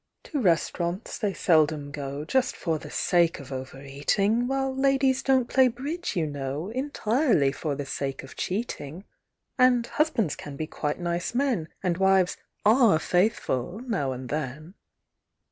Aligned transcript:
To 0.23 0.41
restaurants 0.41 1.19
they 1.19 1.31
seldom 1.31 1.91
go, 1.91 2.25
Just 2.25 2.55
for 2.55 2.79
the 2.79 2.89
sake 2.89 3.39
of 3.39 3.51
over 3.51 3.83
eating; 3.83 4.47
While 4.47 4.75
ladies 4.75 5.21
donŌĆÖt 5.21 5.47
play 5.47 5.67
bridge, 5.67 6.15
you 6.15 6.25
know, 6.25 6.69
Entirely 6.71 7.51
for 7.51 7.75
the 7.75 7.85
sake 7.85 8.23
of 8.23 8.35
cheating; 8.35 9.03
And 9.59 9.85
husbands 9.85 10.35
can 10.35 10.55
be 10.55 10.65
quite 10.65 10.99
nice 10.99 11.35
men, 11.35 11.67
And 11.83 11.99
wives 11.99 12.35
are 12.65 12.97
faithful, 12.97 13.77
now 13.81 14.11
and 14.11 14.29
then. 14.29 14.73